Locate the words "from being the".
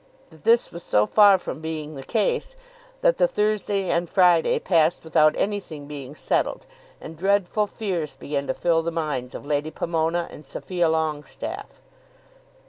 1.37-2.01